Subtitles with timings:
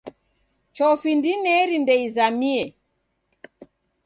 [0.75, 2.63] Chofi ndineri ndeizamie.